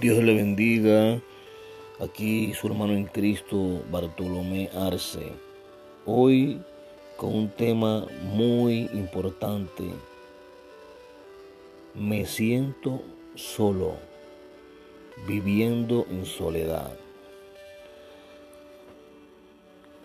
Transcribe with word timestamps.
Dios 0.00 0.24
le 0.24 0.34
bendiga. 0.34 1.20
Aquí 2.00 2.54
su 2.54 2.68
hermano 2.68 2.94
en 2.94 3.04
Cristo, 3.04 3.82
Bartolomé 3.90 4.70
Arce. 4.74 5.30
Hoy 6.06 6.62
con 7.18 7.34
un 7.34 7.50
tema 7.50 8.06
muy 8.22 8.88
importante. 8.94 9.84
Me 11.94 12.24
siento 12.24 13.02
solo, 13.34 13.96
viviendo 15.26 16.06
en 16.08 16.24
soledad. 16.24 16.96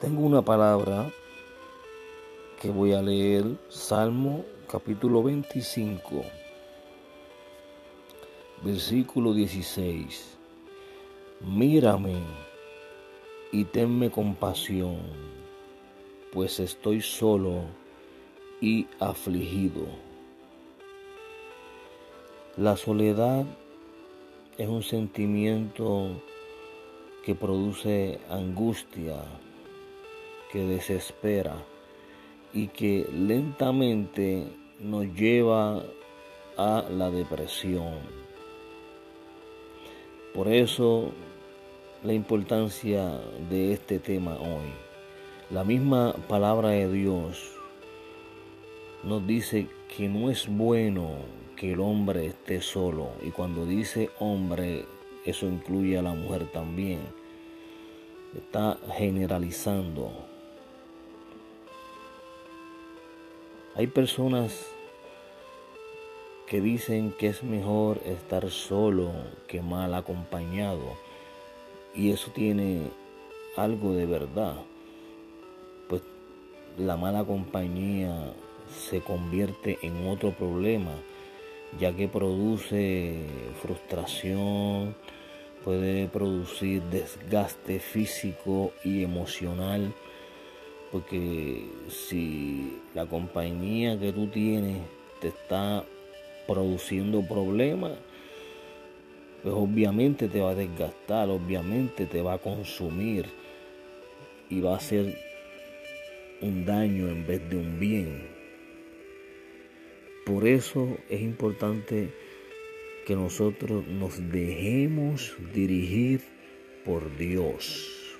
Tengo 0.01 0.25
una 0.25 0.41
palabra 0.41 1.09
que 2.61 2.69
voy 2.69 2.91
a 2.91 3.01
leer, 3.01 3.45
Salmo 3.69 4.43
capítulo 4.69 5.23
25 5.23 6.44
versículo 8.65 9.35
16. 9.35 10.37
Mírame 11.41 12.15
y 13.51 13.63
tenme 13.65 14.09
compasión, 14.09 14.97
pues 16.33 16.59
estoy 16.59 16.99
solo 16.99 17.61
y 18.59 18.87
afligido. 18.99 19.85
La 22.57 22.75
soledad 22.75 23.45
es 24.57 24.67
un 24.67 24.81
sentimiento 24.81 26.19
que 27.23 27.35
produce 27.35 28.19
angustia, 28.31 29.23
que 30.51 30.65
desespera 30.65 31.55
y 32.51 32.69
que 32.69 33.07
lentamente 33.13 34.47
nos 34.79 35.05
lleva 35.13 35.83
a 36.57 36.83
la 36.89 37.11
depresión. 37.11 38.24
Por 40.35 40.49
eso 40.49 41.13
la 42.03 42.11
importancia 42.11 43.21
de 43.49 43.71
este 43.71 43.99
tema 43.99 44.35
hoy. 44.35 44.69
La 45.49 45.63
misma 45.63 46.13
palabra 46.27 46.71
de 46.71 46.91
Dios 46.91 47.55
nos 49.05 49.25
dice 49.25 49.69
que 49.95 50.09
no 50.09 50.29
es 50.29 50.49
bueno 50.49 51.19
que 51.55 51.71
el 51.71 51.79
hombre 51.79 52.25
esté 52.25 52.59
solo. 52.59 53.11
Y 53.23 53.31
cuando 53.31 53.65
dice 53.65 54.09
hombre, 54.19 54.85
eso 55.23 55.45
incluye 55.45 55.97
a 55.97 56.01
la 56.01 56.13
mujer 56.13 56.51
también. 56.51 56.99
Está 58.35 58.77
generalizando. 58.97 60.11
Hay 63.75 63.87
personas 63.87 64.74
que 66.47 66.61
dicen 66.61 67.11
que 67.17 67.27
es 67.27 67.43
mejor 67.43 67.99
estar 68.05 68.49
solo 68.49 69.11
que 69.47 69.61
mal 69.61 69.93
acompañado. 69.93 70.93
Y 71.95 72.11
eso 72.11 72.31
tiene 72.31 72.81
algo 73.57 73.93
de 73.93 74.05
verdad. 74.05 74.55
Pues 75.89 76.01
la 76.77 76.97
mala 76.97 77.23
compañía 77.23 78.33
se 78.69 79.01
convierte 79.01 79.79
en 79.81 80.07
otro 80.07 80.31
problema, 80.31 80.91
ya 81.79 81.95
que 81.95 82.07
produce 82.07 83.15
frustración, 83.61 84.95
puede 85.63 86.07
producir 86.07 86.83
desgaste 86.83 87.79
físico 87.79 88.71
y 88.83 89.03
emocional, 89.03 89.93
porque 90.91 91.65
si 91.89 92.79
la 92.93 93.07
compañía 93.07 93.99
que 93.99 94.13
tú 94.13 94.27
tienes 94.27 94.77
te 95.19 95.29
está 95.29 95.83
produciendo 96.47 97.21
problemas, 97.21 97.93
pues 99.43 99.53
obviamente 99.55 100.27
te 100.27 100.41
va 100.41 100.51
a 100.51 100.55
desgastar, 100.55 101.29
obviamente 101.29 102.05
te 102.05 102.21
va 102.21 102.33
a 102.33 102.37
consumir 102.39 103.25
y 104.49 104.61
va 104.61 104.73
a 104.73 104.77
hacer 104.77 105.17
un 106.41 106.65
daño 106.65 107.07
en 107.09 107.25
vez 107.27 107.47
de 107.49 107.57
un 107.57 107.79
bien. 107.79 108.27
Por 110.25 110.47
eso 110.47 110.97
es 111.09 111.21
importante 111.21 112.11
que 113.05 113.15
nosotros 113.15 113.85
nos 113.87 114.17
dejemos 114.31 115.35
dirigir 115.53 116.21
por 116.83 117.15
Dios. 117.17 118.17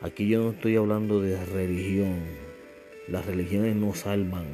Aquí 0.00 0.26
yo 0.28 0.42
no 0.42 0.50
estoy 0.52 0.76
hablando 0.76 1.20
de 1.20 1.44
religión. 1.44 2.20
Las 3.06 3.26
religiones 3.26 3.76
no 3.76 3.94
salvan 3.94 4.46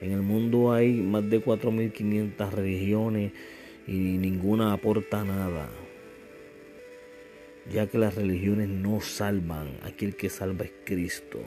en 0.00 0.12
el 0.12 0.22
mundo 0.22 0.72
hay 0.72 0.92
más 0.92 1.28
de 1.28 1.42
4.500 1.42 2.50
religiones 2.50 3.32
y 3.86 3.92
ninguna 3.92 4.72
aporta 4.72 5.24
nada. 5.24 5.68
Ya 7.72 7.86
que 7.86 7.98
las 7.98 8.14
religiones 8.14 8.68
no 8.68 9.00
salvan, 9.00 9.78
aquí 9.82 10.04
el 10.04 10.16
que 10.16 10.28
salva 10.28 10.64
es 10.66 10.72
Cristo. 10.84 11.40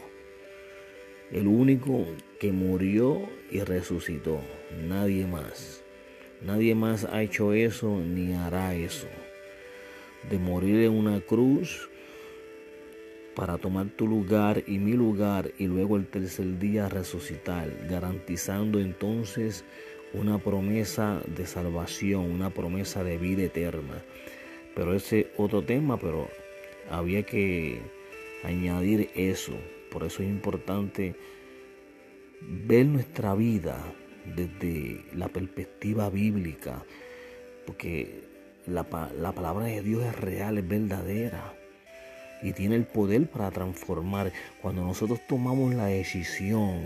El 1.32 1.48
único 1.48 2.08
que 2.40 2.52
murió 2.52 3.22
y 3.52 3.60
resucitó, 3.62 4.42
nadie 4.88 5.28
más. 5.28 5.84
Nadie 6.42 6.74
más 6.74 7.06
ha 7.06 7.22
hecho 7.22 7.54
eso 7.54 8.00
ni 8.00 8.34
hará 8.34 8.74
eso. 8.74 9.08
De 10.30 10.40
morir 10.40 10.80
en 10.86 10.94
una 10.94 11.22
cruz 11.22 11.90
para 13.40 13.58
tomar 13.58 13.88
tu 13.88 14.06
lugar 14.06 14.66
y 14.68 14.80
mi 14.80 14.92
lugar 14.92 15.54
y 15.58 15.68
luego 15.68 15.96
el 15.96 16.08
tercer 16.08 16.60
día 16.60 16.90
resucitar, 16.90 17.74
garantizando 17.90 18.82
entonces 18.82 19.64
una 20.14 20.40
promesa 20.40 21.22
de 21.38 21.46
salvación, 21.46 22.30
una 22.32 22.50
promesa 22.50 23.02
de 23.02 23.18
vida 23.18 23.44
eterna. 23.44 24.04
Pero 24.76 24.94
ese 24.94 25.32
otro 25.38 25.62
tema, 25.62 25.98
pero 25.98 26.28
había 26.92 27.24
que 27.24 27.80
añadir 28.44 29.10
eso. 29.16 29.54
Por 29.90 30.04
eso 30.04 30.22
es 30.22 30.28
importante 30.28 31.16
ver 32.42 32.88
nuestra 32.88 33.36
vida 33.36 33.78
desde 34.36 35.06
la 35.14 35.30
perspectiva 35.30 36.10
bíblica, 36.10 36.84
porque 37.66 38.20
la, 38.68 38.86
la 39.18 39.32
palabra 39.32 39.68
de 39.68 39.82
Dios 39.82 40.04
es 40.04 40.20
real, 40.20 40.58
es 40.58 40.68
verdadera 40.68 41.59
y 42.42 42.54
tiene 42.54 42.76
el 42.76 42.86
poder 42.86 43.28
para 43.28 43.52
transformar. 43.52 44.32
Cuando 44.62 44.84
nosotros 44.84 45.20
tomamos 45.28 45.74
la 45.74 45.88
decisión 45.88 46.82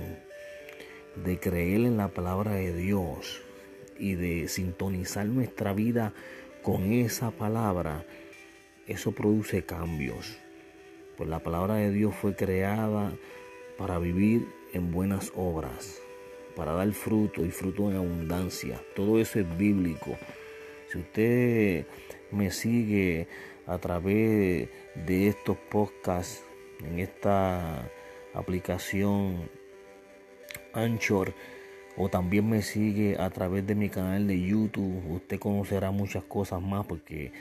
de 1.16 1.40
creer 1.40 1.82
en 1.82 1.98
la 1.98 2.08
palabra 2.08 2.54
de 2.54 2.74
Dios 2.74 3.42
y 4.00 4.16
de 4.16 4.48
sintonizar 4.48 5.26
nuestra 5.28 5.74
vida 5.74 6.14
con 6.62 6.92
esa 6.92 7.32
palabra, 7.32 8.06
eso 8.88 9.12
produce 9.12 9.64
cambios. 9.64 10.38
Pues 11.18 11.30
la 11.30 11.40
palabra 11.40 11.76
de 11.76 11.92
Dios 11.92 12.16
fue 12.16 12.36
creada 12.36 13.14
para 13.78 14.00
vivir 14.00 14.48
en 14.74 14.92
buenas 14.92 15.32
obras, 15.36 16.02
para 16.56 16.74
dar 16.74 16.92
fruto 16.94 17.46
y 17.46 17.52
fruto 17.52 17.90
en 17.92 17.98
abundancia. 17.98 18.82
Todo 18.96 19.20
eso 19.20 19.40
es 19.40 19.58
bíblico. 19.58 20.18
Si 20.92 21.00
usted 21.00 21.86
me 22.32 22.50
sigue 22.52 23.28
a 23.68 23.78
través 23.78 24.70
de 24.96 25.28
estos 25.28 25.58
podcasts 25.70 26.44
en 26.84 27.00
esta 27.00 27.90
aplicación 28.34 29.50
Anchor 30.74 31.34
o 31.96 32.10
también 32.10 32.50
me 32.50 32.62
sigue 32.62 33.18
a 33.20 33.30
través 33.30 33.66
de 33.68 33.76
mi 33.76 33.90
canal 33.90 34.28
de 34.28 34.42
YouTube, 34.42 35.12
usted 35.12 35.40
conocerá 35.40 35.92
muchas 35.92 36.24
cosas 36.24 36.62
más 36.62 36.86
porque 36.86 37.32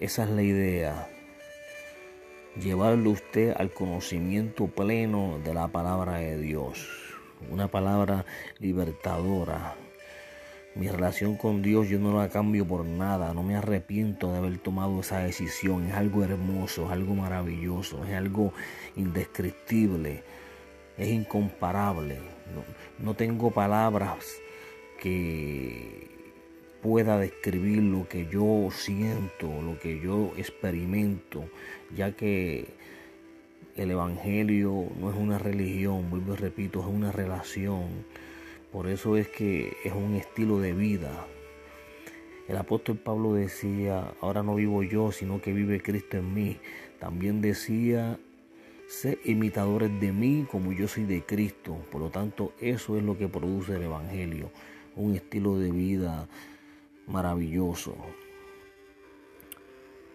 esa 0.00 0.24
es 0.24 0.30
la 0.30 0.42
idea. 0.42 1.08
Llevarlo 2.56 3.10
usted 3.10 3.54
al 3.56 3.72
conocimiento 3.72 4.68
pleno 4.68 5.40
de 5.44 5.54
la 5.54 5.68
palabra 5.68 6.18
de 6.18 6.38
Dios. 6.38 6.88
Una 7.50 7.68
palabra 7.68 8.24
libertadora, 8.58 9.76
mi 10.78 10.86
relación 10.88 11.36
con 11.36 11.60
Dios 11.60 11.88
yo 11.88 11.98
no 11.98 12.16
la 12.16 12.28
cambio 12.28 12.64
por 12.64 12.84
nada, 12.84 13.34
no 13.34 13.42
me 13.42 13.56
arrepiento 13.56 14.30
de 14.30 14.38
haber 14.38 14.58
tomado 14.58 15.00
esa 15.00 15.18
decisión, 15.18 15.88
es 15.88 15.94
algo 15.94 16.22
hermoso, 16.22 16.86
es 16.86 16.92
algo 16.92 17.16
maravilloso, 17.16 18.04
es 18.04 18.14
algo 18.14 18.52
indescriptible, 18.94 20.22
es 20.96 21.08
incomparable. 21.08 22.18
No, 23.00 23.14
tengo 23.14 23.50
palabras 23.50 24.24
que 25.00 26.10
pueda 26.80 27.18
describir 27.18 27.82
lo 27.82 28.08
que 28.08 28.28
yo 28.28 28.68
siento, 28.70 29.60
lo 29.60 29.80
que 29.80 29.98
yo 29.98 30.32
experimento, 30.36 31.44
ya 31.96 32.12
que 32.12 32.68
el 33.74 33.90
Evangelio 33.90 34.86
no 35.00 35.10
es 35.10 35.16
una 35.16 35.38
religión, 35.38 36.08
vuelvo 36.08 36.34
y 36.34 36.36
repito, 36.36 36.80
es 36.80 36.86
una 36.86 37.10
relación 37.10 37.88
por 38.72 38.86
eso 38.86 39.16
es 39.16 39.28
que 39.28 39.76
es 39.84 39.92
un 39.92 40.14
estilo 40.14 40.60
de 40.60 40.72
vida. 40.72 41.26
El 42.48 42.56
apóstol 42.56 42.96
Pablo 42.96 43.34
decía, 43.34 44.14
ahora 44.20 44.42
no 44.42 44.54
vivo 44.54 44.82
yo, 44.82 45.12
sino 45.12 45.40
que 45.40 45.52
vive 45.52 45.82
Cristo 45.82 46.16
en 46.16 46.34
mí. 46.34 46.58
También 46.98 47.40
decía, 47.40 48.18
sé 48.88 49.18
imitadores 49.24 50.00
de 50.00 50.12
mí 50.12 50.46
como 50.50 50.72
yo 50.72 50.88
soy 50.88 51.04
de 51.04 51.22
Cristo. 51.24 51.76
Por 51.90 52.00
lo 52.00 52.10
tanto, 52.10 52.52
eso 52.60 52.96
es 52.96 53.02
lo 53.02 53.18
que 53.18 53.28
produce 53.28 53.76
el 53.76 53.82
Evangelio, 53.82 54.50
un 54.96 55.14
estilo 55.14 55.58
de 55.58 55.70
vida 55.70 56.28
maravilloso. 57.06 57.96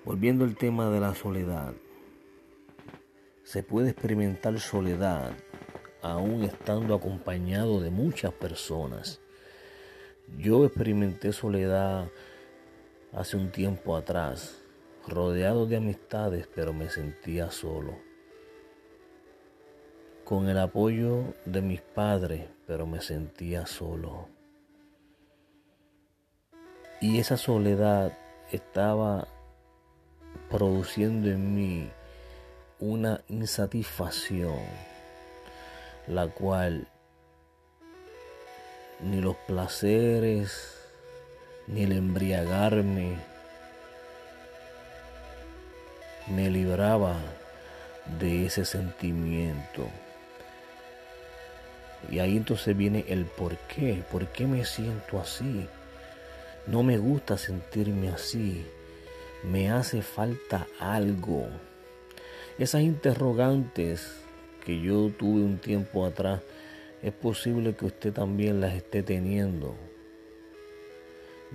Volviendo 0.06 0.44
al 0.44 0.56
tema 0.56 0.90
de 0.90 1.00
la 1.00 1.16
soledad, 1.16 1.74
se 3.44 3.64
puede 3.64 3.92
experimentar 3.92 4.60
soledad 4.60 5.38
aún 6.04 6.44
estando 6.44 6.94
acompañado 6.94 7.82
de 7.82 7.90
muchas 7.90 8.34
personas. 8.34 9.20
Yo 10.38 10.66
experimenté 10.66 11.32
soledad 11.32 12.10
hace 13.14 13.38
un 13.38 13.52
tiempo 13.52 13.96
atrás, 13.96 14.62
rodeado 15.08 15.66
de 15.66 15.78
amistades, 15.78 16.48
pero 16.54 16.74
me 16.74 16.90
sentía 16.90 17.50
solo. 17.52 17.98
Con 20.26 20.50
el 20.50 20.60
apoyo 20.60 21.34
de 21.46 21.62
mis 21.62 21.82
padres, 21.82 22.48
pero 22.68 22.86
me 22.86 23.02
sentía 23.02 23.66
solo. 23.66 24.28
Y 27.02 27.20
esa 27.20 27.38
soledad 27.38 28.18
estaba 28.52 29.28
produciendo 30.50 31.30
en 31.30 31.56
mí 31.56 31.90
una 32.80 33.22
insatisfacción, 33.28 34.60
la 36.08 36.28
cual 36.28 36.88
ni 39.02 39.22
los 39.22 39.36
placeres, 39.48 40.80
ni 41.68 41.84
el 41.84 41.92
embriagarme 41.94 43.18
me 46.28 46.50
libraba 46.50 47.18
de 48.20 48.46
ese 48.46 48.66
sentimiento. 48.66 49.88
Y 52.10 52.20
ahí 52.20 52.38
entonces 52.38 52.76
viene 52.76 53.06
el 53.08 53.26
por 53.26 53.58
qué, 53.58 54.04
por 54.12 54.28
qué 54.28 54.46
me 54.46 54.66
siento 54.66 55.20
así. 55.20 55.68
No 56.68 56.84
me 56.84 56.98
gusta 56.98 57.38
sentirme 57.38 58.10
así. 58.10 58.66
Me 59.44 59.72
hace 59.72 60.02
falta 60.02 60.68
algo. 60.80 61.48
Esas 62.58 62.82
interrogantes 62.82 64.23
que 64.64 64.80
yo 64.80 65.12
tuve 65.18 65.42
un 65.42 65.58
tiempo 65.58 66.06
atrás, 66.06 66.42
es 67.02 67.12
posible 67.12 67.76
que 67.76 67.86
usted 67.86 68.14
también 68.14 68.62
las 68.62 68.74
esté 68.74 69.04
teniendo. 69.04 69.76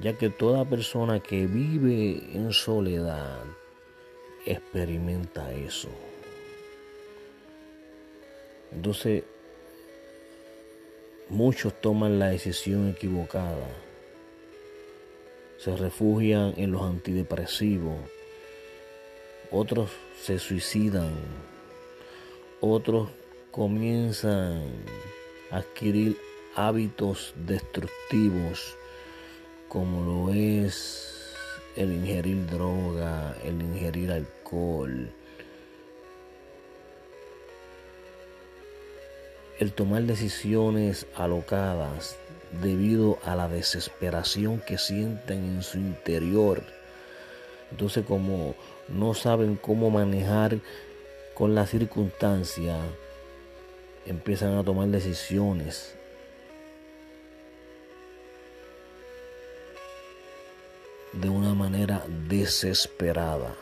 Ya 0.00 0.12
que 0.12 0.30
toda 0.30 0.64
persona 0.64 1.20
que 1.20 1.46
vive 1.46 2.22
en 2.34 2.52
soledad 2.52 3.42
experimenta 4.46 5.52
eso. 5.52 5.88
Entonces, 8.72 9.24
muchos 11.30 11.80
toman 11.80 12.18
la 12.18 12.28
decisión 12.28 12.90
equivocada. 12.90 13.66
Se 15.56 15.74
refugian 15.74 16.54
en 16.56 16.70
los 16.72 16.82
antidepresivos. 16.82 17.98
Otros 19.50 19.90
se 20.20 20.38
suicidan. 20.38 21.12
Otros 22.60 23.08
comienzan 23.52 24.62
a 25.52 25.58
adquirir 25.58 26.16
hábitos 26.56 27.32
destructivos 27.46 28.76
como 29.68 30.02
lo 30.02 30.34
es 30.34 31.34
el 31.76 31.92
ingerir 31.92 32.46
droga, 32.46 33.36
el 33.44 33.62
ingerir 33.62 34.10
alcohol, 34.10 35.12
el 39.60 39.72
tomar 39.72 40.02
decisiones 40.02 41.06
alocadas 41.14 42.16
debido 42.60 43.18
a 43.24 43.36
la 43.36 43.46
desesperación 43.46 44.60
que 44.66 44.78
sienten 44.78 45.44
en 45.44 45.62
su 45.62 45.78
interior. 45.78 46.64
Entonces 47.70 48.04
como 48.04 48.56
no 48.88 49.14
saben 49.14 49.54
cómo 49.54 49.90
manejar 49.90 50.58
con 51.38 51.54
la 51.54 51.66
circunstancia, 51.66 52.76
empiezan 54.04 54.58
a 54.58 54.64
tomar 54.64 54.88
decisiones. 54.88 55.94
de 61.12 61.28
una 61.30 61.54
manera 61.54 62.04
desesperada. 62.28 63.54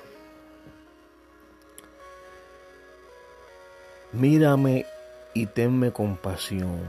Mírame 4.12 4.84
y 5.32 5.46
tenme 5.46 5.92
compasión, 5.92 6.80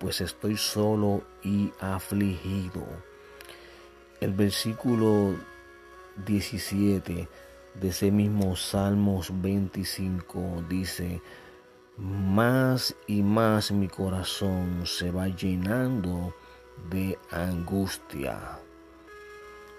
pues 0.00 0.20
estoy 0.20 0.56
solo 0.56 1.22
y 1.44 1.72
afligido. 1.78 2.84
El 4.20 4.32
versículo 4.32 5.36
17 6.26 7.28
de 7.74 7.88
ese 7.88 8.10
mismo 8.10 8.56
Salmos 8.56 9.30
25 9.40 10.64
dice, 10.68 11.22
más 11.96 12.94
y 13.06 13.22
más 13.22 13.70
mi 13.72 13.88
corazón 13.88 14.86
se 14.86 15.10
va 15.10 15.28
llenando 15.28 16.34
de 16.90 17.18
angustia. 17.30 18.58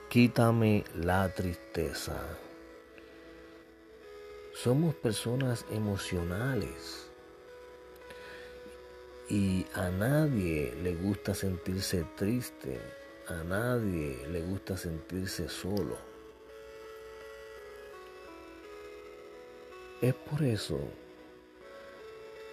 Quítame 0.09 0.83
la 0.95 1.29
tristeza. 1.33 2.15
Somos 4.53 4.93
personas 4.95 5.65
emocionales 5.71 7.09
y 9.29 9.65
a 9.73 9.89
nadie 9.89 10.75
le 10.83 10.93
gusta 10.95 11.33
sentirse 11.33 12.05
triste, 12.15 12.79
a 13.27 13.43
nadie 13.43 14.27
le 14.27 14.41
gusta 14.41 14.77
sentirse 14.77 15.49
solo. 15.49 16.12
Es 20.03 20.13
por 20.15 20.43
eso 20.43 20.81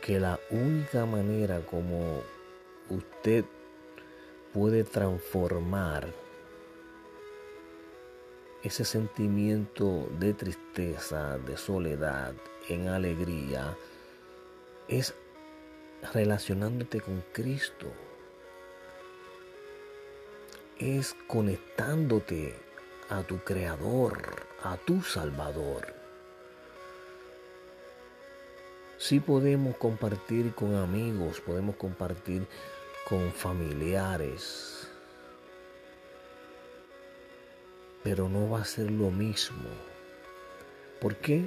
que 0.01 0.21
la 0.21 0.39
única 0.51 1.05
manera 1.05 1.67
como 1.67 2.23
usted 2.89 3.45
puede 4.55 4.85
transformar 4.85 6.07
ese 8.63 8.85
sentimiento 8.85 10.09
de 10.21 10.33
tristeza, 10.33 11.39
de 11.39 11.57
soledad, 11.57 12.35
en 12.69 12.87
alegría, 12.87 13.77
es 14.87 15.13
relacionándote 16.15 17.01
con 17.01 17.21
Cristo. 17.33 17.89
Es 20.79 21.17
conectándote 21.27 22.55
a 23.09 23.25
tu 23.25 23.39
Creador, 23.41 24.23
a 24.63 24.77
tu 24.77 25.03
Salvador. 25.03 26.00
Sí 29.01 29.19
podemos 29.19 29.79
compartir 29.79 30.55
con 30.55 30.75
amigos, 30.75 31.41
podemos 31.41 31.75
compartir 31.77 32.47
con 33.09 33.33
familiares, 33.33 34.91
pero 38.05 38.29
no 38.29 38.51
va 38.51 38.61
a 38.61 38.65
ser 38.67 38.91
lo 38.91 39.11
mismo. 39.11 39.71
¿Por 41.01 41.17
qué? 41.17 41.47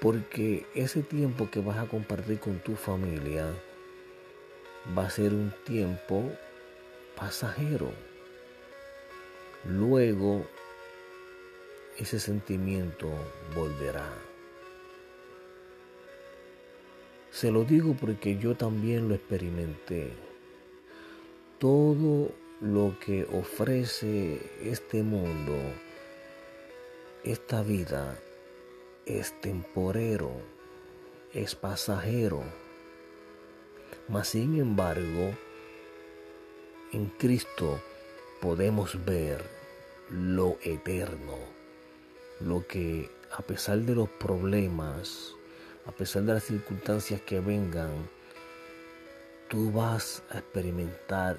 Porque 0.00 0.66
ese 0.74 1.04
tiempo 1.04 1.48
que 1.48 1.60
vas 1.60 1.78
a 1.78 1.86
compartir 1.86 2.40
con 2.40 2.58
tu 2.58 2.74
familia 2.74 3.46
va 4.98 5.06
a 5.06 5.10
ser 5.10 5.32
un 5.32 5.54
tiempo 5.64 6.28
pasajero. 7.14 7.92
Luego 9.64 10.44
ese 11.96 12.18
sentimiento 12.18 13.08
volverá. 13.54 14.29
Se 17.40 17.50
lo 17.50 17.64
digo 17.64 17.96
porque 17.98 18.36
yo 18.36 18.54
también 18.54 19.08
lo 19.08 19.14
experimenté. 19.14 20.12
Todo 21.58 22.32
lo 22.60 22.98
que 23.00 23.26
ofrece 23.32 24.42
este 24.62 25.02
mundo, 25.02 25.56
esta 27.24 27.62
vida, 27.62 28.18
es 29.06 29.32
temporero, 29.40 30.32
es 31.32 31.54
pasajero. 31.54 32.42
Mas 34.06 34.28
sin 34.28 34.60
embargo, 34.60 35.34
en 36.92 37.06
Cristo 37.06 37.80
podemos 38.42 39.02
ver 39.06 39.42
lo 40.10 40.58
eterno, 40.62 41.38
lo 42.40 42.66
que 42.66 43.10
a 43.30 43.40
pesar 43.40 43.78
de 43.78 43.94
los 43.94 44.10
problemas, 44.10 45.38
a 45.86 45.92
pesar 45.92 46.22
de 46.22 46.34
las 46.34 46.44
circunstancias 46.44 47.20
que 47.22 47.40
vengan, 47.40 48.08
tú 49.48 49.72
vas 49.72 50.22
a 50.30 50.38
experimentar 50.38 51.38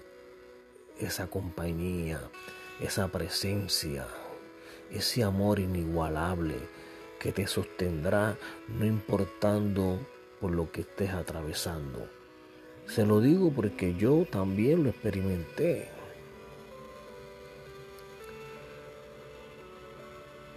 esa 0.99 1.27
compañía, 1.27 2.19
esa 2.79 3.07
presencia, 3.07 4.05
ese 4.91 5.23
amor 5.23 5.59
inigualable 5.59 6.55
que 7.19 7.31
te 7.31 7.47
sostendrá 7.47 8.37
no 8.67 8.85
importando 8.85 9.99
por 10.39 10.51
lo 10.51 10.71
que 10.71 10.81
estés 10.81 11.11
atravesando. 11.11 12.09
Se 12.87 13.05
lo 13.05 13.21
digo 13.21 13.51
porque 13.51 13.95
yo 13.95 14.25
también 14.29 14.83
lo 14.83 14.89
experimenté. 14.89 15.89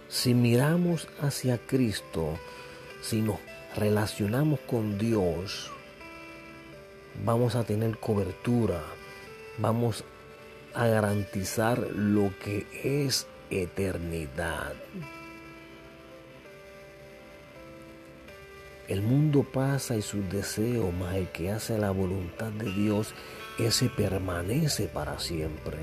Si 0.09 0.33
miramos 0.33 1.07
hacia 1.21 1.57
Cristo, 1.59 2.37
si 3.01 3.21
nos 3.21 3.39
relacionamos 3.75 4.59
con 4.61 4.97
Dios, 4.97 5.69
vamos 7.25 7.55
a 7.55 7.63
tener 7.63 7.97
cobertura, 7.97 8.81
vamos 9.57 10.03
a 10.73 10.87
garantizar 10.87 11.79
lo 11.79 12.31
que 12.43 12.65
es 12.83 13.27
eternidad. 13.49 14.73
El 18.87 19.01
mundo 19.01 19.43
pasa 19.43 19.95
y 19.95 20.01
sus 20.01 20.29
deseos, 20.29 20.93
más 20.93 21.15
el 21.15 21.27
que 21.29 21.51
hace 21.51 21.77
la 21.77 21.91
voluntad 21.91 22.51
de 22.51 22.71
Dios, 22.71 23.13
ese 23.57 23.89
permanece 23.89 24.87
para 24.87 25.17
siempre. 25.17 25.77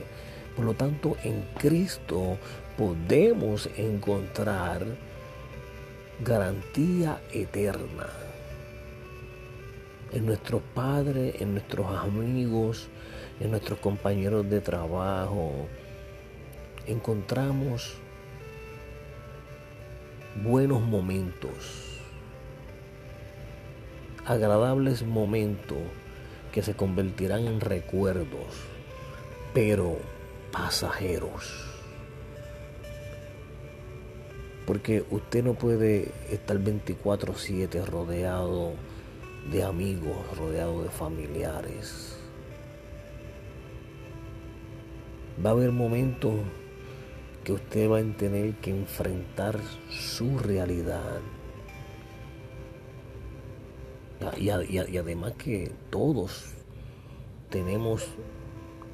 Por 0.54 0.64
lo 0.64 0.74
tanto, 0.74 1.16
en 1.24 1.42
Cristo 1.58 2.38
podemos 2.78 3.68
encontrar 3.76 4.86
garantía 6.24 7.20
eterna. 7.32 8.06
En 10.12 10.26
nuestros 10.26 10.62
padres, 10.74 11.40
en 11.40 11.52
nuestros 11.52 11.86
amigos, 11.86 12.88
en 13.40 13.50
nuestros 13.50 13.78
compañeros 13.78 14.48
de 14.48 14.60
trabajo, 14.60 15.66
encontramos 16.86 17.94
buenos 20.42 20.82
momentos 20.82 21.92
agradables 24.24 25.02
momentos 25.02 25.78
que 26.52 26.62
se 26.62 26.74
convertirán 26.74 27.46
en 27.46 27.60
recuerdos, 27.60 28.68
pero 29.52 29.98
pasajeros. 30.52 31.71
Porque 34.66 35.04
usted 35.10 35.42
no 35.44 35.54
puede 35.54 36.12
estar 36.30 36.58
24/7 36.58 37.84
rodeado 37.84 38.74
de 39.50 39.64
amigos, 39.64 40.16
rodeado 40.36 40.82
de 40.82 40.88
familiares. 40.88 42.16
Va 45.44 45.50
a 45.50 45.52
haber 45.52 45.72
momentos 45.72 46.34
que 47.42 47.52
usted 47.52 47.90
va 47.90 47.98
a 47.98 48.16
tener 48.16 48.54
que 48.56 48.70
enfrentar 48.70 49.58
su 49.90 50.38
realidad 50.38 51.20
y, 54.36 54.50
además 54.50 55.32
que 55.32 55.72
todos 55.90 56.54
tenemos 57.50 58.06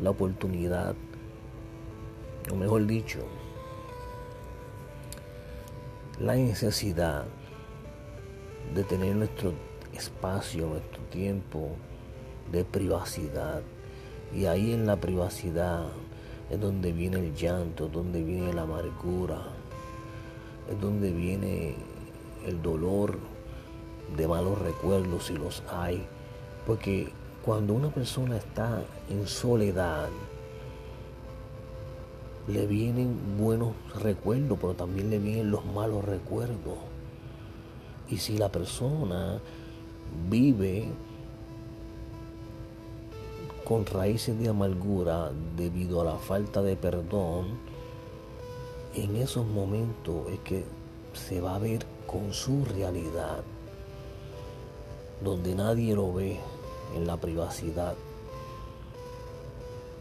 la 0.01 0.11
oportunidad, 0.11 0.97
o 2.51 2.57
mejor 2.57 2.87
dicho, 2.87 3.27
la 6.21 6.35
necesidad 6.35 7.25
de 8.75 8.83
tener 8.85 9.15
nuestro 9.15 9.53
espacio, 9.95 10.67
nuestro 10.67 11.01
tiempo 11.05 11.77
de 12.51 12.65
privacidad. 12.65 13.63
Y 14.35 14.47
ahí 14.47 14.73
en 14.73 14.87
la 14.87 14.97
privacidad 14.97 15.87
es 16.51 16.61
donde 16.61 16.93
viene 16.93 17.19
el 17.19 17.35
llanto, 17.35 17.89
donde 17.89 18.23
viene 18.23 18.53
la 18.53 18.63
amargura, 18.63 19.43
es 20.71 20.81
donde 20.81 21.13
viene 21.13 21.77
el 22.47 22.61
dolor 22.63 23.19
de 24.17 24.27
malos 24.27 24.59
recuerdos 24.59 25.27
si 25.27 25.35
los 25.35 25.63
hay. 25.71 26.05
Porque 26.67 27.13
cuando 27.45 27.75
una 27.75 27.91
persona 27.91 28.37
está 28.37 28.83
en 29.09 29.27
soledad, 29.27 30.09
le 32.49 32.67
vienen 32.67 33.39
buenos 33.39 33.75
recuerdos, 34.01 34.59
pero 34.61 34.75
también 34.75 35.11
le 35.11 35.19
vienen 35.19 35.51
los 35.51 35.65
malos 35.67 36.05
recuerdos. 36.05 36.79
Y 38.09 38.17
si 38.17 38.39
la 38.39 38.51
persona 38.51 39.39
vive 40.31 40.89
con 43.65 43.85
raíces 43.85 44.39
de 44.39 44.49
amargura 44.49 45.31
debido 45.57 46.01
a 46.01 46.05
la 46.05 46.17
falta 46.17 46.63
de 46.63 46.77
perdón, 46.77 47.47
en 48.95 49.17
esos 49.17 49.47
momentos 49.47 50.29
es 50.33 50.39
que 50.41 50.65
se 51.13 51.41
va 51.41 51.57
a 51.57 51.59
ver 51.59 51.85
con 52.07 52.33
su 52.33 52.65
realidad 52.65 53.45
donde 55.23 55.55
nadie 55.55 55.95
lo 55.95 56.13
ve 56.13 56.39
en 56.95 57.07
la 57.07 57.17
privacidad. 57.17 57.95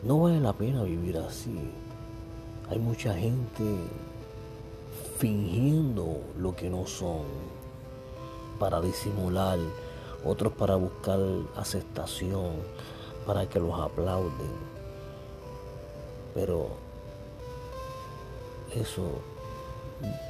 No 0.04 0.22
vale 0.22 0.40
la 0.40 0.54
pena 0.54 0.84
vivir 0.84 1.18
así. 1.18 1.60
Hay 2.70 2.80
mucha 2.80 3.14
gente 3.14 3.64
fingiendo 5.18 6.22
lo 6.38 6.56
que 6.56 6.70
no 6.70 6.86
son 6.86 7.24
para 8.60 8.82
disimular, 8.82 9.58
otros 10.26 10.54
para 10.54 10.76
buscar 10.76 11.20
aceptación, 11.56 12.52
para 13.26 13.48
que 13.48 13.60
los 13.60 13.80
aplauden. 13.80 14.52
Pero 16.34 16.68
eso 18.76 19.08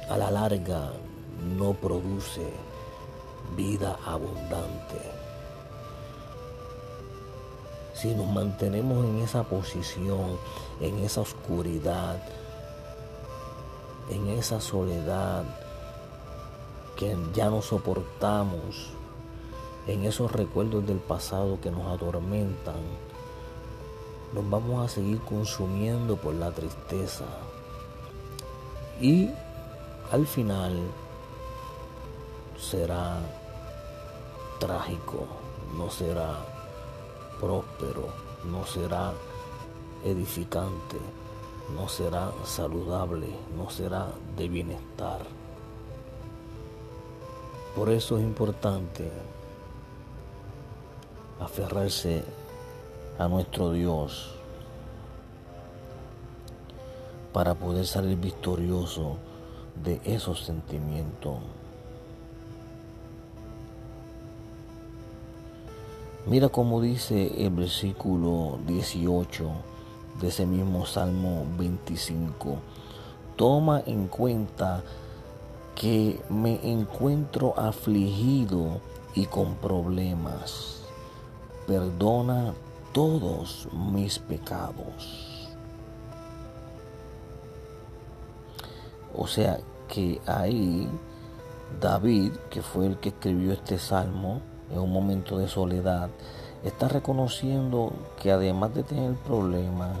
a 0.08 0.16
la 0.16 0.30
larga 0.30 0.92
no 1.56 1.74
produce 1.74 2.48
vida 3.56 3.98
abundante. 4.06 5.27
Si 8.00 8.14
nos 8.14 8.28
mantenemos 8.28 9.04
en 9.04 9.18
esa 9.18 9.42
posición, 9.42 10.38
en 10.80 11.00
esa 11.00 11.22
oscuridad, 11.22 12.22
en 14.08 14.28
esa 14.28 14.60
soledad 14.60 15.42
que 16.96 17.16
ya 17.34 17.50
no 17.50 17.60
soportamos, 17.60 18.92
en 19.88 20.04
esos 20.04 20.30
recuerdos 20.30 20.86
del 20.86 20.98
pasado 20.98 21.60
que 21.60 21.72
nos 21.72 21.92
atormentan, 21.92 22.76
nos 24.32 24.48
vamos 24.48 24.84
a 24.84 24.88
seguir 24.88 25.18
consumiendo 25.22 26.16
por 26.16 26.34
la 26.34 26.52
tristeza. 26.52 27.24
Y 29.00 29.28
al 30.12 30.24
final 30.24 30.78
será 32.60 33.18
trágico, 34.60 35.26
no 35.76 35.90
será 35.90 36.47
próspero, 37.78 38.08
no 38.44 38.64
será 38.66 39.12
edificante, 40.04 40.96
no 41.74 41.88
será 41.88 42.32
saludable, 42.44 43.28
no 43.56 43.70
será 43.70 44.08
de 44.36 44.48
bienestar. 44.48 45.20
Por 47.74 47.90
eso 47.90 48.18
es 48.18 48.24
importante 48.24 49.10
aferrarse 51.40 52.24
a 53.18 53.28
nuestro 53.28 53.72
Dios 53.72 54.34
para 57.32 57.54
poder 57.54 57.86
salir 57.86 58.16
victorioso 58.16 59.16
de 59.82 60.00
esos 60.04 60.44
sentimientos. 60.44 61.38
Mira 66.28 66.50
cómo 66.50 66.82
dice 66.82 67.42
el 67.42 67.48
versículo 67.48 68.58
18 68.66 69.50
de 70.20 70.28
ese 70.28 70.44
mismo 70.44 70.84
Salmo 70.84 71.46
25. 71.56 72.58
Toma 73.34 73.82
en 73.86 74.08
cuenta 74.08 74.82
que 75.74 76.20
me 76.28 76.60
encuentro 76.70 77.58
afligido 77.58 78.82
y 79.14 79.24
con 79.24 79.54
problemas. 79.54 80.82
Perdona 81.66 82.52
todos 82.92 83.66
mis 83.72 84.18
pecados. 84.18 85.48
O 89.16 89.26
sea 89.26 89.60
que 89.88 90.20
ahí 90.26 90.86
David, 91.80 92.32
que 92.50 92.60
fue 92.60 92.84
el 92.84 92.98
que 92.98 93.08
escribió 93.08 93.54
este 93.54 93.78
salmo, 93.78 94.42
en 94.70 94.78
un 94.78 94.92
momento 94.92 95.38
de 95.38 95.48
soledad, 95.48 96.10
está 96.64 96.88
reconociendo 96.88 97.92
que 98.20 98.32
además 98.32 98.74
de 98.74 98.82
tener 98.82 99.14
problemas, 99.14 99.96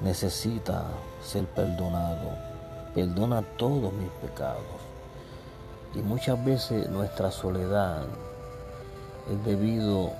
necesita 0.00 0.84
ser 1.22 1.46
perdonado. 1.46 2.30
Perdona 2.94 3.42
todos 3.56 3.92
mis 3.92 4.10
pecados. 4.22 4.62
Y 5.94 5.98
muchas 5.98 6.44
veces 6.44 6.88
nuestra 6.90 7.30
soledad 7.30 8.02
es 9.30 9.44
debido 9.44 10.10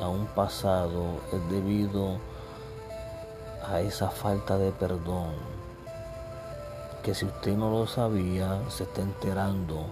a 0.00 0.08
un 0.08 0.26
pasado, 0.26 1.20
es 1.32 1.50
debido 1.50 2.18
a 3.66 3.80
esa 3.80 4.10
falta 4.10 4.58
de 4.58 4.70
perdón. 4.72 5.32
Que 7.02 7.14
si 7.14 7.24
usted 7.24 7.56
no 7.56 7.70
lo 7.70 7.86
sabía, 7.86 8.60
se 8.68 8.84
está 8.84 9.02
enterando 9.02 9.86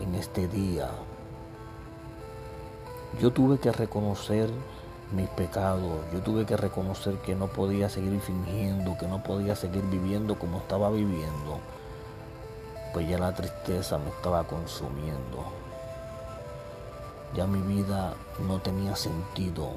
en 0.00 0.14
este 0.14 0.48
día 0.48 0.88
yo 3.20 3.32
tuve 3.32 3.58
que 3.58 3.72
reconocer 3.72 4.50
mis 5.12 5.28
pecados, 5.30 6.00
yo 6.12 6.20
tuve 6.20 6.44
que 6.46 6.56
reconocer 6.56 7.16
que 7.18 7.34
no 7.34 7.46
podía 7.46 7.88
seguir 7.88 8.20
fingiendo, 8.20 8.96
que 8.98 9.06
no 9.06 9.22
podía 9.22 9.54
seguir 9.54 9.82
viviendo 9.84 10.38
como 10.38 10.58
estaba 10.58 10.90
viviendo, 10.90 11.60
pues 12.92 13.08
ya 13.08 13.18
la 13.18 13.34
tristeza 13.34 13.98
me 13.98 14.08
estaba 14.08 14.44
consumiendo. 14.44 15.44
Ya 17.34 17.46
mi 17.46 17.60
vida 17.62 18.14
no 18.46 18.60
tenía 18.60 18.94
sentido. 18.94 19.70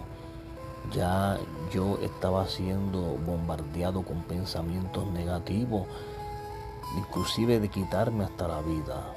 Ya 0.94 1.38
yo 1.72 1.98
estaba 2.01 2.48
siendo 2.48 3.00
bombardeado 3.25 4.03
con 4.03 4.22
pensamientos 4.24 5.06
negativos, 5.08 5.88
inclusive 6.98 7.60
de 7.60 7.70
quitarme 7.70 8.24
hasta 8.24 8.48
la 8.48 8.62
vida. 8.62 9.17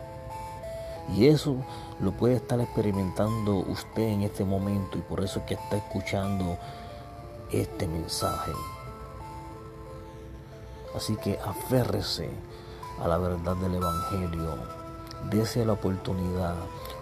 Y 1.15 1.27
eso 1.27 1.57
lo 2.01 2.13
puede 2.13 2.37
estar 2.37 2.61
experimentando 2.61 3.57
usted 3.57 4.03
en 4.03 4.23
este 4.23 4.45
momento 4.45 4.97
y 4.97 5.03
por 5.03 5.23
eso 5.23 5.41
es 5.41 5.47
que 5.47 5.55
está 5.55 5.77
escuchando 5.77 6.57
este 7.51 7.87
mensaje. 7.87 8.53
Así 10.95 11.17
que 11.17 11.39
aférrese 11.45 12.31
a 13.03 13.09
la 13.09 13.19
verdad 13.19 13.57
del 13.57 13.75
Evangelio, 13.75 14.55
dése 15.31 15.65
la 15.65 15.73
oportunidad, 15.73 16.55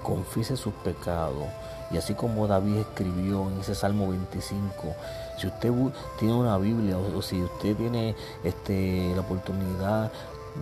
confiese 0.03 0.57
sus 0.57 0.73
pecados. 0.75 1.47
Y 1.91 1.97
así 1.97 2.15
como 2.15 2.47
David 2.47 2.79
escribió 2.79 3.49
en 3.49 3.61
ese 3.61 3.75
Salmo 3.75 4.09
25, 4.09 4.95
si 5.39 5.47
usted 5.47 5.73
tiene 6.19 6.35
una 6.35 6.59
Biblia 6.59 6.99
o, 6.99 7.23
si 7.23 7.43
usted 7.43 7.77
tiene 7.77 8.15
este, 8.45 9.13
la 9.15 9.23
oportunidad 9.23 10.13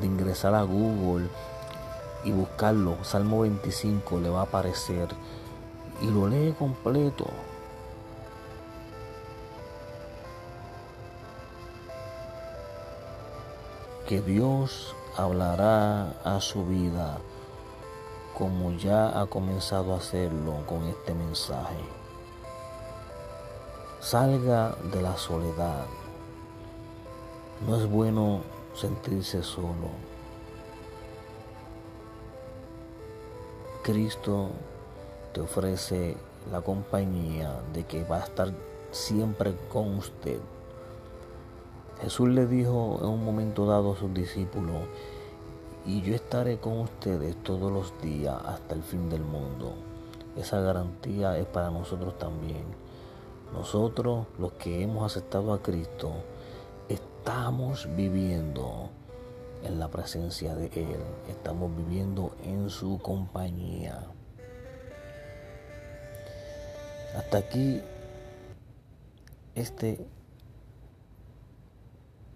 de 0.00 0.07
ingresar 0.07 0.55
a 0.55 0.62
Google 0.62 1.29
y 2.26 2.33
buscarlo, 2.33 2.97
Salmo 3.04 3.42
25 3.42 4.18
le 4.18 4.28
va 4.28 4.40
a 4.40 4.42
aparecer 4.42 5.09
y 6.02 6.11
lo 6.11 6.26
lee 6.26 6.56
completo. 6.59 7.26
Que 14.09 14.21
Dios 14.21 14.97
hablará 15.16 16.21
a 16.25 16.40
su 16.40 16.66
vida 16.66 17.18
como 18.37 18.73
ya 18.73 19.21
ha 19.21 19.26
comenzado 19.26 19.95
a 19.95 19.99
hacerlo 19.99 20.64
con 20.66 20.83
este 20.83 21.14
mensaje. 21.14 21.78
Salga 24.00 24.75
de 24.92 25.00
la 25.00 25.16
soledad. 25.16 25.87
No 27.66 27.76
es 27.76 27.88
bueno 27.88 28.40
sentirse 28.75 29.45
solo. 29.45 30.15
Cristo 33.87 34.49
te 35.33 35.40
ofrece 35.40 36.16
la 36.50 36.61
compañía 36.61 37.61
de 37.73 37.85
que 37.85 38.02
va 38.02 38.16
a 38.16 38.25
estar 38.25 38.52
siempre 38.90 39.55
con 39.73 39.99
usted. 39.99 40.40
Jesús 42.00 42.28
le 42.31 42.49
dijo 42.49 42.99
en 43.00 43.07
un 43.07 43.25
momento 43.25 43.64
dado 43.64 43.93
a 43.93 43.97
sus 43.97 44.12
discípulos, 44.12 44.88
y 45.87 46.02
yo 46.02 46.16
estaré 46.16 46.59
con 46.59 46.81
ustedes 46.81 47.37
todos 47.45 47.71
los 47.71 47.95
días 48.02 48.35
hasta 48.45 48.75
el 48.75 48.83
fin 48.83 49.09
del 49.09 49.23
mundo. 49.23 49.75
Esa 50.37 50.59
garantía 50.59 51.38
es 51.38 51.47
para 51.47 51.71
nosotros 51.71 52.19
también. 52.19 52.64
Nosotros, 53.52 54.26
los 54.40 54.50
que 54.55 54.83
hemos 54.83 55.07
aceptado 55.12 55.52
a 55.52 55.62
Cristo, 55.62 56.11
estamos 56.88 57.87
viviendo 57.95 58.90
en 59.62 59.78
la 59.78 59.88
presencia 59.88 60.54
de 60.54 60.66
Él. 60.75 61.00
Estamos 61.28 61.75
viviendo 61.76 62.36
en 62.44 62.70
su 62.70 62.98
compañía. 62.98 64.06
Hasta 67.16 67.38
aquí 67.38 67.80
este 69.54 70.06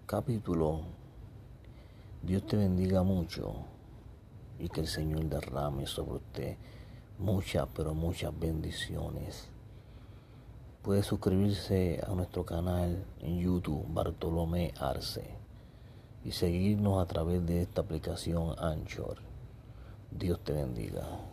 capítulo. 0.05 0.81
Dios 2.23 2.45
te 2.45 2.57
bendiga 2.57 3.03
mucho 3.03 3.53
y 4.59 4.69
que 4.69 4.81
el 4.81 4.87
Señor 4.87 5.25
derrame 5.25 5.87
sobre 5.87 6.17
usted 6.17 6.57
muchas, 7.17 7.67
pero 7.75 7.93
muchas 7.93 8.37
bendiciones. 8.39 9.49
Puede 10.81 11.03
suscribirse 11.03 12.01
a 12.05 12.13
nuestro 12.13 12.45
canal 12.45 13.05
en 13.19 13.39
YouTube 13.39 13.85
Bartolomé 13.89 14.73
Arce 14.79 15.40
y 16.23 16.31
seguirnos 16.31 17.01
a 17.01 17.07
través 17.07 17.45
de 17.45 17.61
esta 17.61 17.81
aplicación 17.81 18.55
Anchor. 18.59 19.17
Dios 20.11 20.39
te 20.43 20.53
bendiga. 20.53 21.30